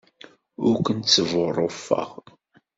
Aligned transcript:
Ur 0.67 0.75
kent-sbuṛṛufeɣ. 0.85 2.09